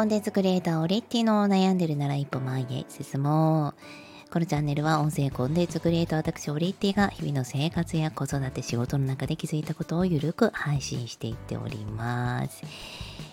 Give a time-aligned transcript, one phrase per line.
[0.00, 4.32] コンテンツクリエイターオレッティの悩んでるなら一歩前へ進もう。
[4.32, 12.62] このチャンネルは音声コンテンツクリエイター私オレッティが日々の生活や子育て仕事の中で気づいたことをゆるく配信していっております。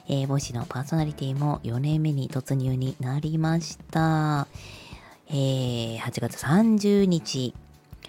[0.09, 4.49] えー、母子のパーソナリティも4年目に突入になりました。
[5.29, 7.53] えー、8月30日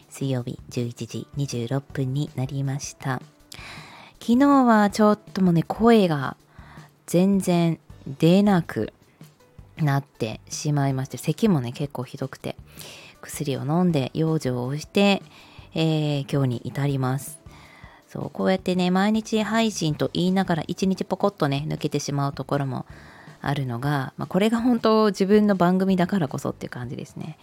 [0.08, 3.22] 水曜日11時26分になりました。
[4.18, 6.36] 昨日はちょっともね、声が
[7.06, 7.78] 全然
[8.18, 8.92] 出なく
[9.76, 12.56] なってしまいまして、咳もね、結構ひどくて、
[13.20, 15.22] 薬を飲んで養生をして、
[15.74, 17.38] えー、今日に至ります。
[18.08, 22.86] そう、こうやってね、毎日配信と言いながら一日ポコッとね、抜けてしまうところも
[23.40, 27.38] あるのが、まあ、これが本当自分の番組だからこそっていう感じですね。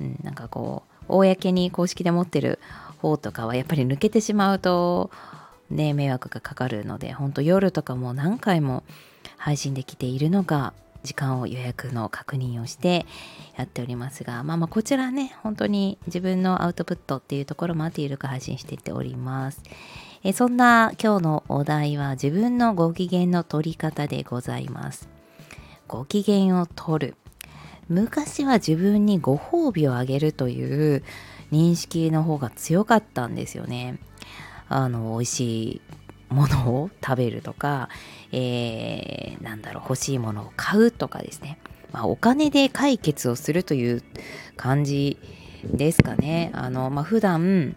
[0.00, 2.58] うん、なんかこう、公に公式で持ってる
[2.98, 5.10] 方とかはやっぱり抜けてしまうと、
[5.70, 8.82] ね、迷惑がかかるので、本当夜とかも何回も
[9.40, 13.06] 配信できているのが時間を予約の確認をして
[13.56, 19.62] やっておりますが、まあまあこちらね、本当に自分のアウトプットっていうところもあってゆるく配信していっております。
[20.22, 25.08] えそんな今日のお題は自分のご機嫌の取り方でございます。
[25.88, 27.16] ご機嫌を取る。
[27.88, 31.02] 昔は自分にご褒美をあげるという
[31.50, 33.98] 認識の方が強かったんですよね。
[34.68, 35.80] あの、美味しい
[36.30, 37.88] ものを食べるとか、
[38.32, 41.58] えー、なんだろう、欲しいものを買うとかですね。
[41.92, 44.02] まあ、お金で解決をするという
[44.56, 45.18] 感じ
[45.64, 46.50] ですかね。
[46.54, 47.76] あの、まあ、普段、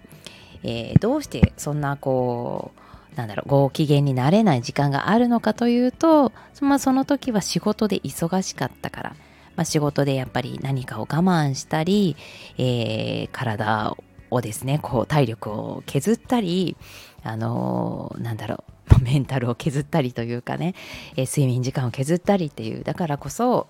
[0.63, 2.71] えー、どうしてそんなこ
[3.13, 9.15] う、なんだろう、ご機嫌になれない時間があるのかというと、まあ、その時は仕事で忙しかったから、
[9.55, 12.15] まあ、仕事でやっぱり何かを我慢したり、
[12.57, 13.95] えー、体
[14.31, 16.75] をですね、こう体力を削ったり、
[17.23, 18.63] あの、なんだろ
[18.99, 20.75] う、メンタルを削ったりというかね、
[21.16, 23.67] え、睡眠時間を削ったりっていう、だからこそ、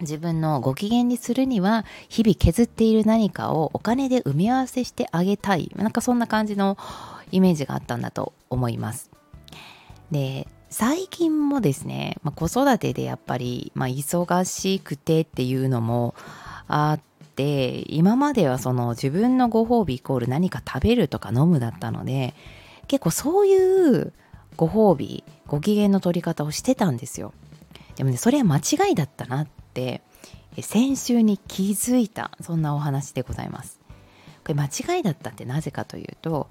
[0.00, 5.72] 自分のご機嫌にするには日々削っている何かをお金で埋め合わせしてあげたい。
[5.74, 6.78] なんかそんな感じの
[7.32, 9.10] イメージがあったんだと思います。
[10.10, 16.14] で最近もですね、まあ、子育てでやっぱり、まあ、忙しくてっていうのも
[16.66, 17.00] あっ
[17.34, 22.34] て今まではその自分のご褒美イコール何か食べるとか飲むだったので
[22.88, 24.12] 結構そういう
[24.56, 27.32] ご褒美ご機嫌の取り方をしてたんですよ。
[27.96, 30.02] でもねそれは間違いだったなって
[30.60, 33.78] 先週に気づいたそんなお話でございます。
[34.42, 34.66] これ間
[34.96, 36.48] 違いだったってなぜかというと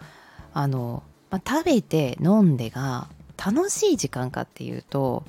[0.54, 3.10] あの、まあ、食べて飲んでが
[3.44, 5.26] 楽しい時間かっていうと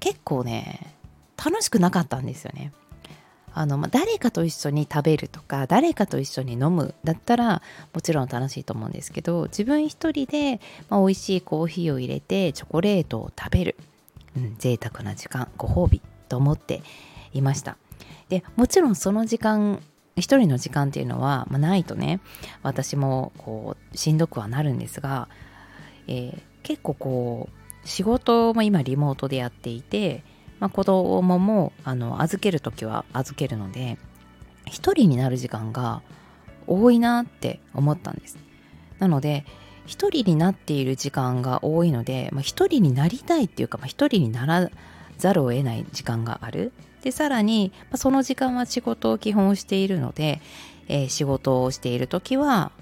[0.00, 0.94] 結構ね
[1.36, 2.72] 楽しくなかったんですよね。
[3.56, 7.62] あの、まあ、誰かと一緒に食べるとか誰かと一緒に飲むだったら
[7.94, 13.76] もちろん楽しいと思うんですけど自分一人で、まあ、美味しいコーヒーを入れてチョコレートを食べる、
[14.36, 16.82] うん、贅沢な時間ご褒美と思って
[17.32, 17.78] いました。
[18.28, 19.80] でもちろんその時間
[20.16, 22.20] 一人の時間っていうのは、まあ、ないとね
[22.62, 25.28] 私もこうしんどくはなるんですが、
[26.08, 30.24] えー、結構こう仕事も今リモートでやっていて
[30.58, 33.98] まあ、子供もあの預ける時は預けるので
[34.64, 36.02] 一人になる時間が
[36.66, 38.38] 多いなって思ったんです。
[38.98, 39.44] なので
[39.86, 44.70] 一人になっている時間が多いので、まあ、一人になりたいっていうか、まあ、一人になら
[45.16, 46.72] ざるを得ない時間がある。
[47.02, 50.40] でさらに、まあ、その時間は仕事を基本しているので、
[50.88, 52.72] えー、仕事をしている時は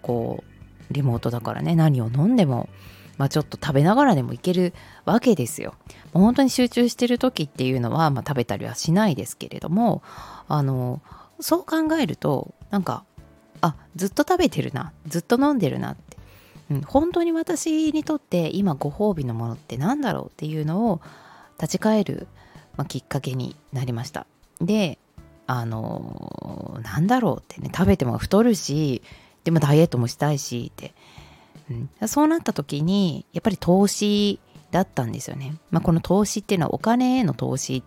[0.00, 0.42] こ
[0.90, 2.70] うリモートだからね何を飲んでも
[3.18, 5.74] まあ、ちょっと食べながらでもいけるわけですよ。
[6.12, 10.02] 本当に集中してる時っていうのは、まあ、食べたりはしないですけれども
[10.48, 11.00] あの
[11.40, 13.04] そう考えるとなんか
[13.60, 16.16] あずっと食べてるなずっと飲んでるなって、
[16.70, 21.00] うん、本当に私にとって今ご褒美のものって何だろうっていうのを
[21.60, 22.26] 立ち返る、
[22.76, 24.26] まあ、きっかけになりました。
[24.60, 24.98] で
[25.46, 29.02] あのなんだろうってね食べても太るし
[29.44, 30.92] でもダイエットもしたいしって
[31.70, 34.40] うん、そうなった時にやっぱり投資
[34.70, 35.54] だったんですよね。
[35.70, 37.82] まあ、この投資っていうのはお金への投資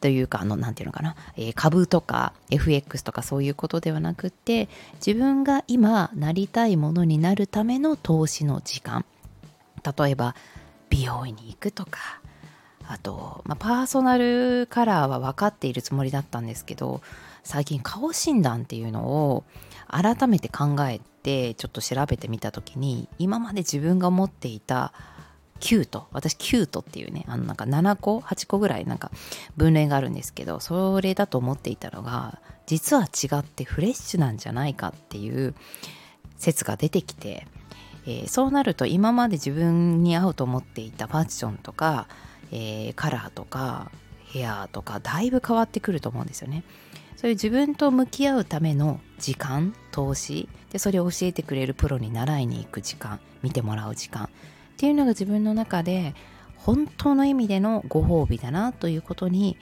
[0.00, 4.68] というかあの何て言うのかな、えー、株とか FX とかそういうことではなくって
[5.04, 9.04] 自分が今なりたいものになるための投資の時間。
[9.98, 10.34] 例えば
[10.90, 12.20] 美容院に行くとか。
[12.86, 17.00] あと、まあ、パーソナルカラーは分かっているつもりだったんですけど
[17.42, 19.44] 最近顔診断っていうのを
[19.88, 24.92] 改めて考えてちょっと調べてみた時に今まで自分が持っていた
[25.60, 29.10] キュート私キュートっていうねあのなんか7個8個ぐらいなんか
[29.56, 35.54] 分類があるんですけどそれだと思っていたのが実は違ってフレッシュなんじゃないかっていう
[36.36, 37.46] 説が出てきて、
[38.06, 42.08] えー、そうなると今まで自分に合うと思っていたファッションとか、
[42.50, 43.90] えー、カラーとか
[44.32, 46.64] 部屋とかだいぶ変わってくると思うんですよね。
[47.24, 50.46] そういう自分と向き合うための時間投資。
[50.70, 54.28] でそれを教えてくれるプロに習いに行く時間見てもらう時間っ
[54.76, 56.14] ていうのが自分の中で
[56.58, 59.56] 本当の意味でのご褒美だなということに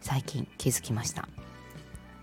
[0.00, 1.28] 最近気づきました。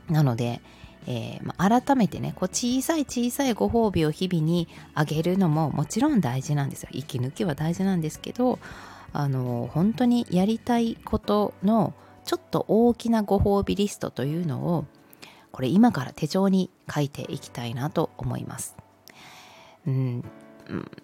[0.09, 0.59] なので、
[1.07, 6.89] えー、まあ改めてねこう小さい小さいご褒美を日々にあげるのももちろん大事なんですよ。
[6.91, 8.59] 息抜きは大事なんですけど
[9.13, 11.93] あの本当にやりたいことの
[12.33, 14.85] ちょっと大きなご褒美リストというのを
[15.51, 18.75] これ今から手帳に書いていきたいなと思います。
[19.85, 20.23] うん、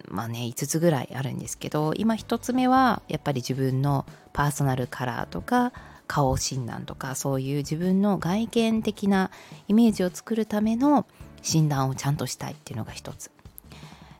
[0.08, 5.72] まあね5つぐらいあるんですけど今1つ目はやっぱり自分のパーソナルカラーとか
[6.08, 9.30] 顔診断とかそういう自分の外見的な
[9.68, 11.06] イメージを作るための
[11.42, 13.30] 診断をちゃんとしたいっていうのが1つ。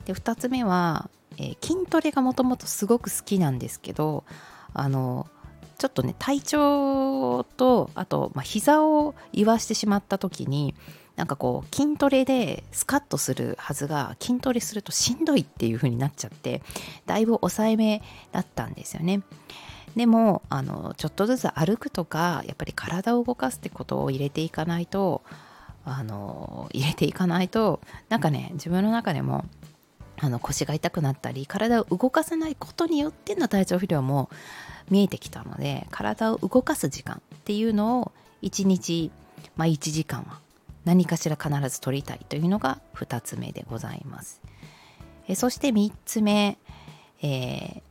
[0.04, 4.22] で2つ目は、えー、筋トレがもともとすごく好きなんですけど
[4.74, 5.26] あの
[5.80, 10.74] ちょっとね体調とあと、まあ、膝を言わしてしまった時に
[11.16, 16.60] なんかこう筋トレでスカッとするはずが筋トレするとしんどいっていう風になっちゃって
[17.06, 19.22] だいぶ抑えめだったんですよね。
[19.96, 25.22] でもあのちょっとずつ歩くとかやっぱり体を動かすってことを入れていかないと
[25.86, 27.80] あの入れていかないと
[28.10, 29.46] なんかね自分の中でも
[30.22, 34.28] あの腰が痛くなったり体を動かさないことによっての体調不良も
[34.90, 38.12] 見えてきたので体を動かす時間っていうのを
[38.42, 39.10] 1日、
[39.56, 40.38] まあ、1時間は
[40.84, 44.40] 何かしら必ず取りたいというのが2つ目でございます。
[45.28, 46.58] えそして3つ目、
[47.22, 47.82] え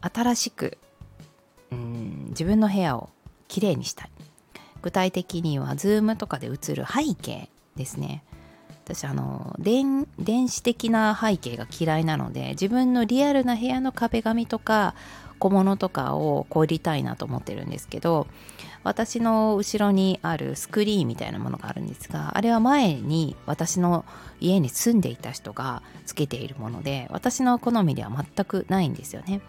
[0.00, 0.78] ー、新しく
[1.70, 3.08] うん自分の部屋を
[3.48, 4.10] きれいにしたい。
[4.82, 8.22] 具体的には Zoom とかで映る背景ですね。
[8.84, 14.94] 私あの電電子的な背景が嫌いなので自分のリアルな部屋の壁紙とか
[15.38, 18.26] 小物とかをこうりたいなと思ってるんですけど
[18.84, 24.04] 私の後ろにあるスクリーンみたいなものがあるんですがあれは前に私の
[24.40, 29.40] 家に住んでいた人がつけているもので私の好みでは全くないんですよね。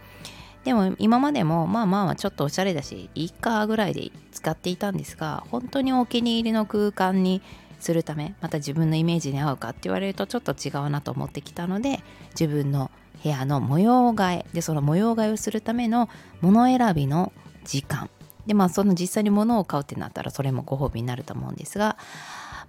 [0.64, 7.42] でも今までもまあまあちょっとおしゃれだしいいかぐらいで使っていたんですが本当にお気に入りの空間に
[7.84, 12.02] するためまた自分のイメージに合うかって言われるとちょっと違うなと思ってきたので
[12.32, 12.90] 自分の
[13.24, 14.46] 部屋の模様替え。
[14.54, 16.10] でその模様替えをするための
[16.42, 17.32] 物選びの
[17.64, 18.10] 時間。
[18.48, 21.98] でまあその実際に物を買うってなったらそれもご褒美になると思うんですが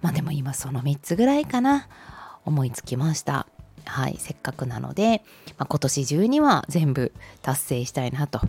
[0.01, 1.87] まあでも今その3つぐらいかな。
[2.45, 3.47] 思いつきました。
[3.85, 5.23] はいせっかくなので、
[5.57, 8.41] まあ、今年中には全部達成したいなと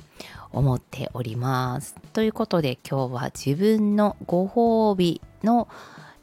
[0.50, 1.94] 思っております。
[2.12, 5.68] ということで今日は自分のご褒美の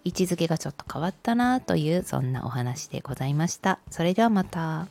[0.03, 3.79] 位置づけがちょっと変わったなというそんなお話でございました。
[3.89, 4.88] それではまた。